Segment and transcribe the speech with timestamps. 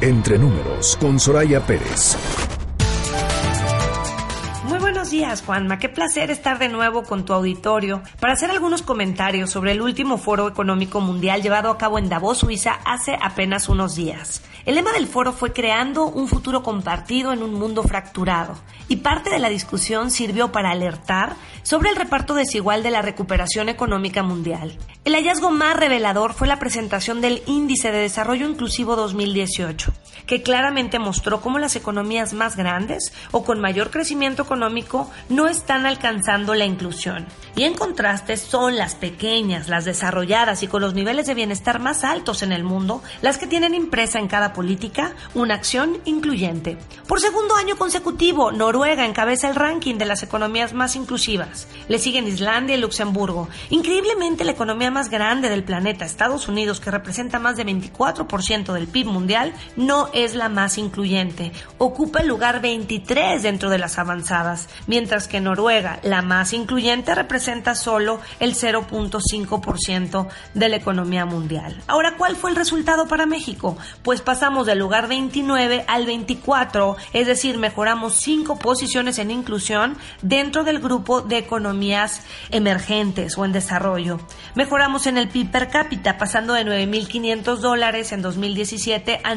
[0.00, 2.16] Entre números con Soraya Pérez.
[4.68, 5.80] Muy buenos días, Juanma.
[5.80, 10.16] Qué placer estar de nuevo con tu auditorio para hacer algunos comentarios sobre el último
[10.16, 14.44] foro económico mundial llevado a cabo en Davos, Suiza, hace apenas unos días.
[14.66, 18.54] El lema del foro fue creando un futuro compartido en un mundo fracturado
[18.86, 21.34] y parte de la discusión sirvió para alertar
[21.64, 24.78] sobre el reparto desigual de la recuperación económica mundial.
[25.08, 29.90] El hallazgo más revelador fue la presentación del Índice de Desarrollo Inclusivo 2018,
[30.26, 35.86] que claramente mostró cómo las economías más grandes o con mayor crecimiento económico no están
[35.86, 37.26] alcanzando la inclusión.
[37.56, 42.04] Y en contraste son las pequeñas, las desarrolladas y con los niveles de bienestar más
[42.04, 46.78] altos en el mundo las que tienen impresa en cada política una acción incluyente.
[47.06, 51.66] Por segundo año consecutivo, Noruega encabeza el ranking de las economías más inclusivas.
[51.88, 53.48] Le siguen Islandia y Luxemburgo.
[53.70, 58.88] Increíblemente, la economía más grande del planeta, Estados Unidos, que representa más de 24% del
[58.88, 61.52] PIB mundial, no es la más incluyente.
[61.78, 67.74] Ocupa el lugar 23 dentro de las avanzadas, mientras que Noruega, la más incluyente, representa
[67.74, 71.82] solo el 0.5% de la economía mundial.
[71.86, 73.76] Ahora, ¿cuál fue el resultado para México?
[74.02, 80.64] Pues pasamos del lugar 29 al 24, es decir, mejoramos cinco posiciones en inclusión dentro
[80.64, 84.20] del grupo de economías emergentes o en desarrollo.
[84.54, 89.34] Mejoramos en el PIB per cápita, pasando de 9.500 dólares en 2017 a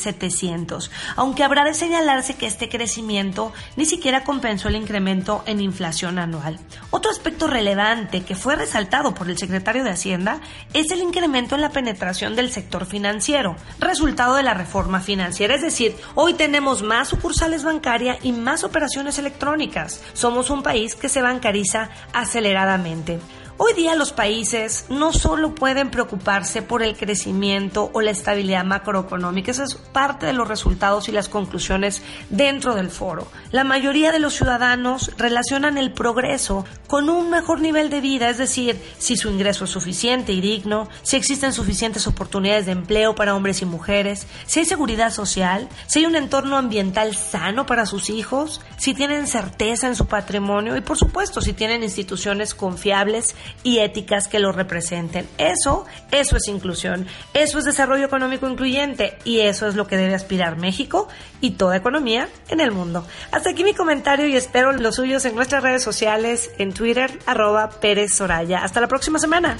[0.00, 6.18] 9.700, aunque habrá de señalarse que este crecimiento ni siquiera compensó el incremento en inflación
[6.18, 6.58] anual.
[6.90, 10.40] Otro aspecto relevante que fue resaltado por el secretario de Hacienda
[10.72, 15.54] es el incremento en la penetración del sector financiero, resultado de la reforma financiera.
[15.54, 20.02] Es decir, hoy tenemos más sucursales bancarias y más operaciones electrónicas.
[20.12, 23.20] Somos un país que se bancariza aceleradamente.
[23.62, 29.50] Hoy día los países no solo pueden preocuparse por el crecimiento o la estabilidad macroeconómica,
[29.50, 33.28] eso es parte de los resultados y las conclusiones dentro del foro.
[33.52, 38.38] La mayoría de los ciudadanos relacionan el progreso con un mejor nivel de vida, es
[38.38, 43.36] decir, si su ingreso es suficiente y digno, si existen suficientes oportunidades de empleo para
[43.36, 48.08] hombres y mujeres, si hay seguridad social, si hay un entorno ambiental sano para sus
[48.08, 53.78] hijos, si tienen certeza en su patrimonio y por supuesto si tienen instituciones confiables y
[53.78, 55.28] éticas que lo representen.
[55.38, 60.14] Eso, eso es inclusión, eso es desarrollo económico incluyente y eso es lo que debe
[60.14, 61.08] aspirar México
[61.40, 63.06] y toda economía en el mundo.
[63.32, 67.70] Hasta aquí mi comentario y espero los suyos en nuestras redes sociales, en Twitter, arroba
[67.70, 68.62] Pérez Soraya.
[68.64, 69.56] Hasta la próxima semana.